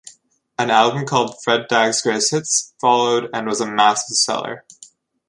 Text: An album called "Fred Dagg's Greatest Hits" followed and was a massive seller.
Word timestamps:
An 0.57 0.71
album 0.71 1.05
called 1.05 1.35
"Fred 1.43 1.67
Dagg's 1.69 2.01
Greatest 2.01 2.31
Hits" 2.31 2.73
followed 2.81 3.29
and 3.35 3.45
was 3.45 3.61
a 3.61 3.69
massive 3.71 4.17
seller. 4.17 4.65